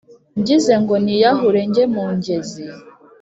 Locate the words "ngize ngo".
0.39-0.95